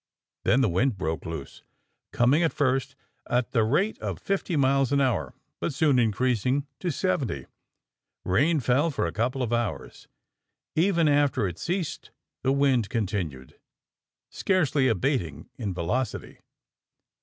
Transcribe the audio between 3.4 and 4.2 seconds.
the rate of